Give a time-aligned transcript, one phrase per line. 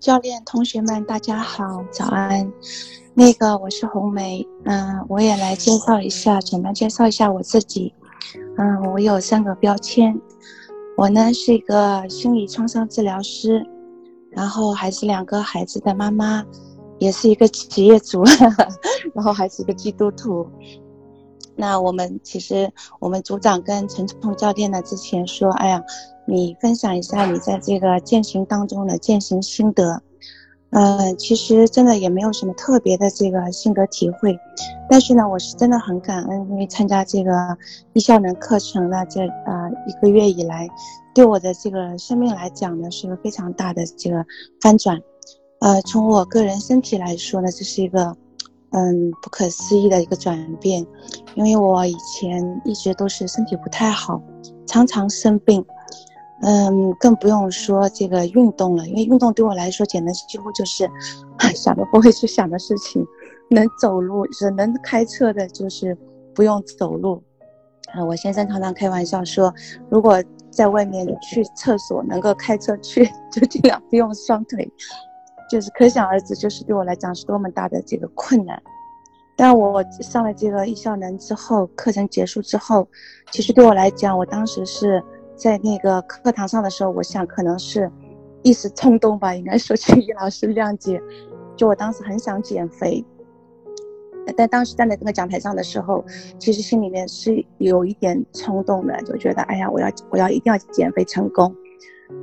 [0.00, 2.50] 教练同学们，大家好，早安。
[3.12, 7.92] 那个我是红梅，嗯，我也来介绍一下，简单介绍一下我自己。
[8.56, 10.18] 嗯，我有三个标签，
[10.96, 13.64] 我呢是一个心理创伤治疗师，
[14.30, 16.44] 然后还是两个孩子的妈妈，
[16.98, 18.24] 也是一个企业主，
[19.14, 20.46] 然后还是一个基督徒。
[21.56, 25.82] 那我们其实，我们组长跟陈冲教练呢之前说，哎呀，
[26.26, 30.02] 你分享一下你在这个践行当中的践行心得。
[30.70, 34.36] 呃，其实真的也没有什么特别的这个心得体会，
[34.90, 37.30] 但是呢，我是真的很感恩，因为参加这个
[37.92, 40.68] 易效能课程呢，这呃一个月以来，
[41.14, 44.26] 对我的这个生命来讲呢，是个非常大的这个
[44.60, 45.00] 翻转。
[45.60, 48.16] 呃，从我个人身体来说呢，这是一个。
[48.76, 50.84] 嗯，不可思议的一个转变，
[51.36, 54.20] 因为我以前一直都是身体不太好，
[54.66, 55.64] 常常生病，
[56.42, 60.90] 嗯，更不用说这个运动了，因为运动对我来说简直几乎就是
[61.54, 63.06] 想都不会去想的事情。
[63.48, 65.96] 能走路是能开车的，就是
[66.34, 67.22] 不用走路。
[67.92, 69.54] 啊，我先生常常开玩笑说，
[69.88, 74.68] 如果在外面去厕所能够开车去，就尽量不用双腿。
[75.54, 78.60] 就是可想而知，就是对我来讲是多么大的这个困难。
[79.36, 82.88] 但我上了这个易效能之后，课程结束之后，
[83.30, 85.00] 其实对我来讲，我当时是
[85.36, 87.88] 在那个课堂上的时候，我想可能是
[88.42, 91.00] 一时冲动吧，应该说请易老师谅解。
[91.54, 93.04] 就我当时很想减肥，
[94.36, 96.04] 但当时站在这个讲台上的时候，
[96.36, 101.54] 其实心里面是有一点冲动的，就觉得哎呀，我要我要一定要减肥成功。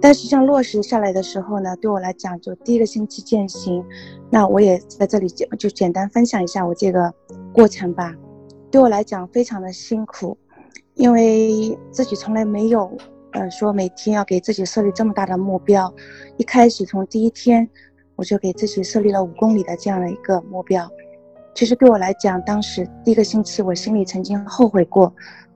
[0.00, 3.84] 但实际上落实下来的时候呢，对我来讲，就第一个星期践行，
[4.30, 7.12] 那我也在这里简就简单分享一下我这个
[7.52, 8.14] 过程吧。
[8.70, 10.36] 对我来讲非常的辛苦，
[10.94, 12.90] 因为自己从来没有，
[13.32, 15.92] 呃，说每天要给自己设立这么大的目标。
[16.36, 17.68] 一开始从第一天，
[18.16, 20.88] 我就给自己设立了五公里的这样的一个目标。
[21.54, 25.12] 其实对我来讲，当时第一个星期，我心里曾经后悔过，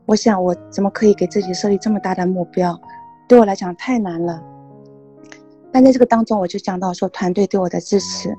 [0.06, 2.80] 我想我怎么可以给自己设立这么大的目标？
[3.28, 4.42] 对我来讲太难了，
[5.70, 8.34] 但在这个当中，我就讲到说团队对我的支持，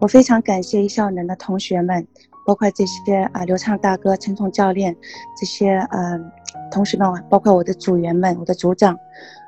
[0.00, 2.04] 我非常感谢易效能的同学们，
[2.44, 4.94] 包括这些啊刘畅大哥、陈总教练
[5.40, 6.18] 这些呃
[6.72, 8.98] 同学们，包括我的组员们、我的组长，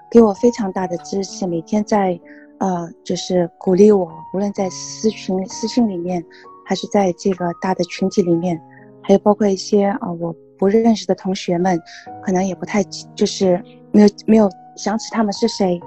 [0.08, 2.16] 给我非常大的支持，每天在
[2.58, 6.24] 呃就是鼓励我，无论在私群私信里面，
[6.64, 8.56] 还是在这个大的群体里面，
[9.02, 11.76] 还有包括一些啊我不认识的同学们，
[12.22, 12.84] 可能也不太
[13.16, 13.60] 就是
[13.90, 14.48] 没有没有。
[14.76, 15.80] 想起他们是谁，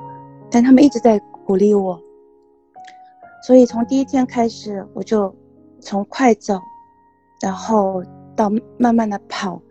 [0.50, 2.00] 但他们一直在鼓励我，
[3.44, 5.34] 所以从第一天开始，我就
[5.80, 6.60] 从快走，
[7.42, 8.04] 然后
[8.36, 9.62] 到慢慢的跑，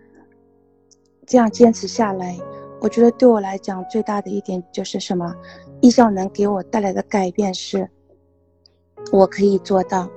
[1.26, 2.38] 这样坚持下来，
[2.80, 5.34] 我觉得对我来讲最大的一点就是什么？
[5.80, 7.88] 易效能给我带来的改变是，
[9.12, 10.08] 我可以做到。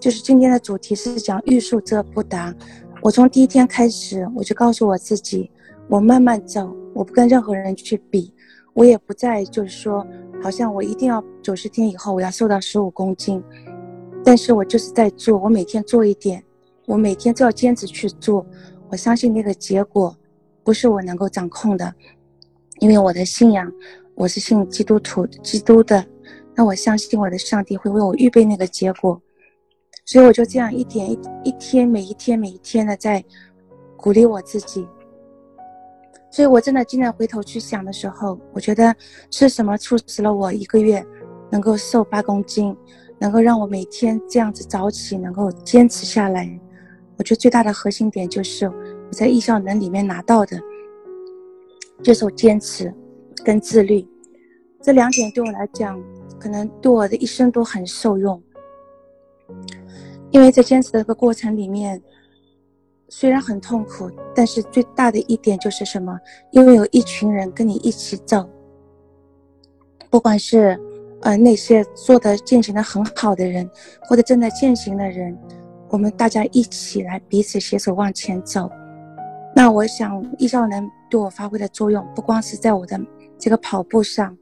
[0.00, 2.54] 就是今天的主题是讲欲速则不达，
[3.02, 5.50] 我从第一天开始，我就告诉我自己。
[5.88, 8.32] 我慢慢走，我不跟任何人去比，
[8.74, 10.06] 我也不再就是说，
[10.42, 13.42] 好像我一定要九十天以后我要瘦到十五公斤，
[14.22, 16.44] 但是我就是在做，我每天做一点，
[16.84, 18.44] 我每天都要坚持去做，
[18.90, 20.14] 我相信那个结果
[20.62, 21.94] 不是我能够掌控的，
[22.80, 23.72] 因为我的信仰，
[24.14, 26.04] 我是信基督徒基督的，
[26.54, 29.18] 那我相信我的上帝会为我预备那个结果，
[30.04, 33.24] 所以我就这样一点一一天每一天每一天的在
[33.96, 34.86] 鼓励我自己。
[36.30, 38.94] 所以，我真的今天回头去想的时候，我觉得
[39.30, 41.04] 是什么促使了我一个月
[41.50, 42.76] 能够瘦八公斤，
[43.18, 46.46] 能够让我每天这样子早起，能够坚持下来。
[47.16, 50.60] 我觉得最大的核心点就是我在易效能里面拿到的，
[52.02, 52.94] 就是我坚持
[53.42, 54.06] 跟自律
[54.82, 55.98] 这两点对我来讲，
[56.38, 58.40] 可能对我的一生都很受用。
[60.30, 62.00] 因为在坚持的这个过程里面。
[63.08, 66.18] 虽然很痛苦，但是最大的一点就是什么？
[66.50, 68.48] 因为有一群人跟你一起走，
[70.10, 70.78] 不管是
[71.22, 73.68] 呃那些做的践行的很好的人，
[74.02, 75.36] 或者正在践行的人，
[75.88, 78.70] 我们大家一起来彼此携手往前走。
[79.56, 83.00] 那我想易少能对我发挥的作用，不光是在我的
[83.38, 84.36] 这个跑步上，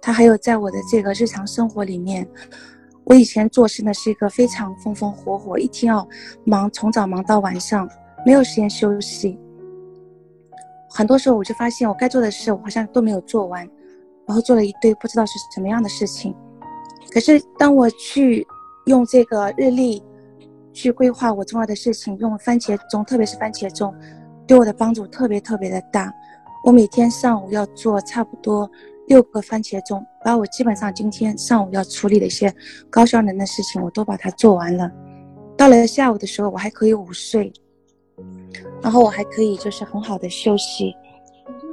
[0.00, 2.28] 他还有在我的这个日常生活里面。
[3.04, 6.08] 我以前做事呢是一个非常风风火火，一天要
[6.44, 7.88] 忙，从早忙到晚上，
[8.24, 9.38] 没有时间休息。
[10.90, 13.66] 很多时候我就发现，我该做的事我好像都没有做完，
[14.26, 16.34] 然后做了一堆不知道是什么样的事情。
[17.10, 18.46] 可是当我去
[18.86, 20.02] 用这个日历
[20.72, 23.94] 去规划我重要的事情，用番茄钟，特别是番茄钟，
[24.46, 26.12] 对我的帮助特别特别的大。
[26.64, 28.70] 我每天上午要做差不多
[29.08, 32.54] 六个番茄钟，把我基本上今天上午要处理的一些
[32.88, 34.90] 高效能的事情，我都把它做完了。
[35.56, 37.52] 到了下午的时候，我还可以午睡，
[38.82, 40.94] 然后我还可以就是很好的休息，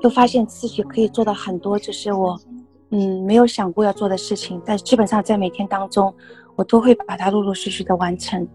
[0.01, 2.39] 又发现自己可以做到很多，就是我
[2.91, 6.13] 嗯没有想过要做的事情，但基本上在每天当中，
[6.55, 8.47] 我都会把它陆陆续续的完成。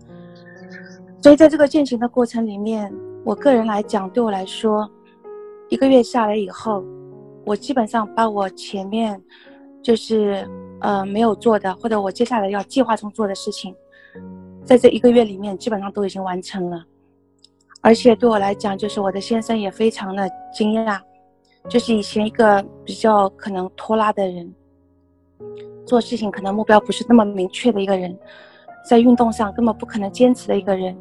[1.20, 2.92] 所以在这个践行的过程里面，
[3.24, 4.88] 我个人来讲，对我来说，
[5.68, 6.84] 一个月下来以后，
[7.44, 9.20] 我基本上把我前面
[9.82, 10.48] 就是
[10.80, 13.74] 呃没有做的，或者我接下来要计划中做的事情。
[14.64, 16.84] 在这一个月里面，基本上都已经完成了，
[17.84, 20.98] 而且对我来讲，就是我的先生也非常的惊讶，
[21.69, 24.54] 就是以前一个比较可能拖拉的人，
[25.86, 28.19] 做事情可能目标不是那么明确的一个人，
[28.88, 30.96] 在运动上根本不可能坚持的一个人，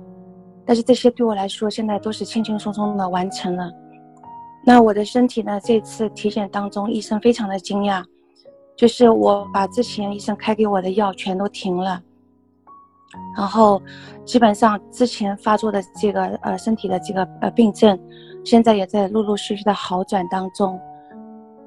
[0.66, 3.72] 但是这些对我来说，现在都是轻轻松松的完成了。
[4.66, 5.58] 那我的身体呢？
[5.64, 8.04] 这次体检当中，医生非常的惊讶，
[8.76, 12.02] 就是我把之前医生开给我的药全都停了。
[13.36, 13.82] 然后，
[14.26, 17.98] 基本上之前发作的这个呃身体的这个呃病症，
[18.44, 20.80] 现在也在陆陆续续的好转当中，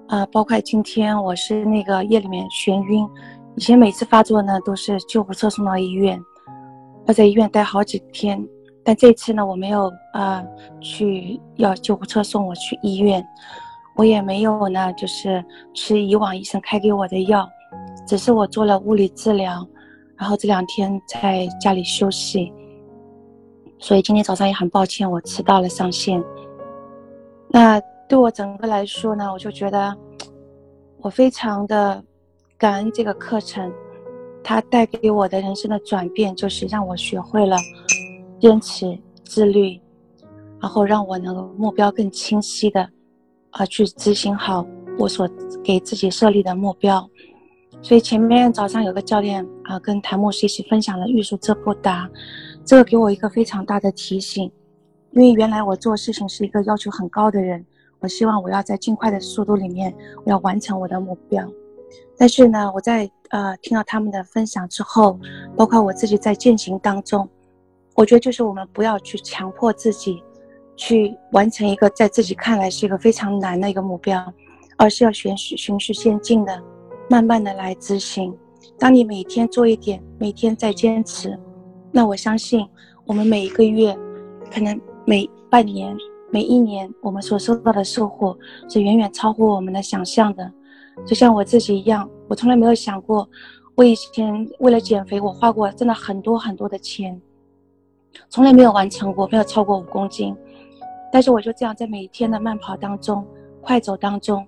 [0.09, 3.09] 啊，包括今天我是那个夜里面眩晕，
[3.57, 6.21] 以前每次发作呢都是救护车送到医院，
[7.07, 8.45] 要在医院待好几天，
[8.85, 10.45] 但这次呢我没有啊
[10.81, 13.25] 去要救护车送我去医院，
[13.97, 15.45] 我也没有呢就是
[15.75, 17.49] 吃以往医生开给我的药，
[18.07, 19.67] 只是我做了物理治疗。
[20.19, 22.53] 然后这两天在家里休息，
[23.79, 26.23] 所以今天早上也很抱歉我迟到了上线。
[27.49, 29.97] 那对我整个来说呢，我就觉得
[30.99, 32.03] 我非常的
[32.57, 33.73] 感恩这个课程，
[34.43, 37.57] 它带给我的人生的转变就是让我学会了
[38.41, 39.81] 坚持、自律，
[40.61, 42.89] 然后让我能够目标更清晰的
[43.51, 44.67] 啊去执行好
[44.99, 45.29] 我所
[45.63, 47.07] 给自己设立的目标。
[47.87, 52.11] 所以前面早上有个教练啊，跟谭牧师一起分享了玉树这不达，
[52.65, 54.51] 这个给我一个非常大的提醒，
[55.13, 57.65] 因为原来我做事情是一个要求很高的人，
[58.01, 59.95] 我希望我要在尽快的速度里面，
[60.25, 61.49] 我要完成我的目标。
[62.19, 65.17] 但是呢，我在呃听到他们的分享之后，
[65.57, 67.29] 包括我自己在践行当中，
[67.95, 70.21] 我觉得就是我们不要去强迫自己，
[70.77, 74.21] 去完成一个在自己看来是一个非常难的一个目标，
[74.77, 76.61] 而是要循序循序渐进的。
[77.09, 78.37] 慢慢的来执行，
[78.79, 81.39] 当你每天做一点，每天在坚持，
[81.93, 82.67] 那我相信
[83.05, 83.97] 我们每一个月，
[84.53, 85.97] 可能每半年、
[86.33, 88.37] 每一年，我们所收到的收获
[88.69, 90.53] 是远远超乎我们的想象的。
[91.07, 93.29] 就像我自己一样，我从来没有想过，
[93.77, 97.21] 我以前为了减肥，我花过真的很多很多的钱，
[98.29, 100.35] 从来没有完成过，没有超过五公斤。
[101.13, 103.25] 但是我就这样在每天的慢跑当中、
[103.63, 104.45] 快走当中。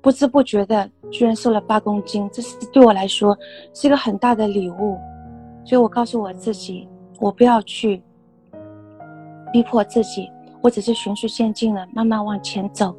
[0.00, 3.38] 不知不觉的，居然瘦了八公斤，这是对我来说
[3.72, 4.98] 是一个很大的礼物。
[5.64, 6.88] 所以我告诉我自己，
[7.20, 8.02] 我不要去
[9.52, 10.28] 逼迫自己，
[10.60, 12.92] 我只是循序渐进的慢慢往前走。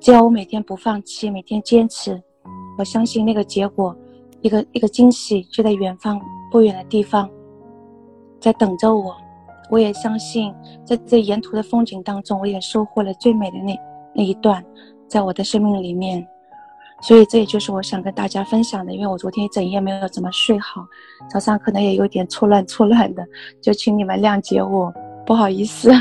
[0.00, 2.22] 只要我每天不放弃，每天坚持，
[2.76, 3.96] 我相信那个结果，
[4.42, 6.20] 一个一个惊喜就在远方
[6.50, 7.30] 不远的地方，
[8.38, 9.16] 在等着我。
[9.70, 10.54] 我也相信，
[10.84, 13.80] 在这沿途的风景当中，我也收获了最美的那
[14.14, 14.62] 那一段，
[15.08, 16.28] 在我的生命里面。
[17.00, 20.86] 所以这也就是我想跟大家分享的，因为我昨天一整夜没有怎么睡好，
[21.28, 23.22] 早上可能也有点错乱错乱的，
[23.60, 24.90] 就请你们谅解我，
[25.26, 25.90] 不好意思。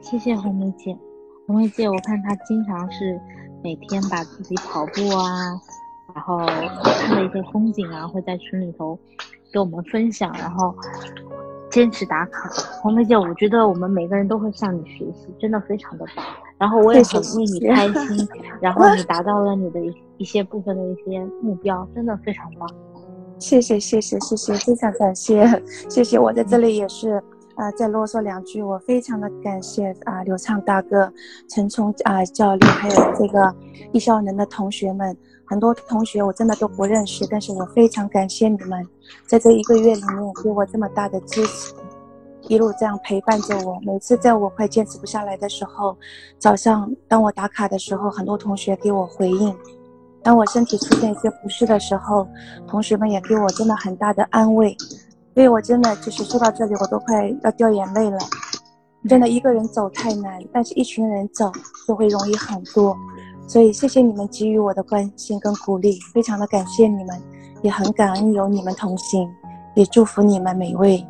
[0.00, 0.96] 谢谢红梅姐，
[1.46, 3.20] 红梅姐，我看她经常是
[3.62, 5.60] 每天把自己跑步啊，
[6.14, 8.98] 然后看的一些风景啊，会在群里头
[9.52, 10.74] 给我们分享，然后
[11.70, 12.48] 坚持打卡。
[12.82, 16.24] 红梅姐，我觉得我们每个人都会向你学习，真的非常的棒。
[16.58, 18.28] 然后我也很为你开 心，
[18.60, 22.68] 然后你达到了你的一一些部分的一些目标，真的非常棒。
[23.38, 26.18] 谢谢谢谢谢谢，非常感谢谢谢。
[26.18, 27.22] 我在这里也是
[27.56, 31.12] 啊，再啰嗦两句，我非常的感谢啊，刘畅大哥、
[31.48, 33.54] 陈冲啊教练，还有这个
[33.92, 38.82] 易效能的同学们，很多同学我真的都不认识，但是我非常感谢你们，
[39.26, 41.74] 在这一个月里面给我这么大的支持。
[42.48, 45.96] 一路这样陪伴着我，每次在我快坚持不下来的时候，
[46.38, 49.52] 早上当我打卡的时候，很多同学给我回应；
[50.22, 52.26] 当我身体出现一些不适的时候，
[52.66, 54.76] 同学们也给我真的很大的安慰。
[55.34, 58.18] 所以我真的就是说到这里，我都快要掉眼泪了。
[59.08, 61.52] 真的一个人走太难，但是一群人走
[61.86, 62.96] 就会容易很多。
[63.46, 67.22] 所以谢谢你们给予我的关心跟鼓励，非常的感谢你们，
[67.62, 69.28] 也很感恩有你们同行，
[69.74, 71.06] 也祝福你们每位。